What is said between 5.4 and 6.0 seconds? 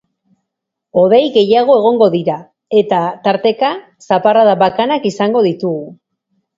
ditugu.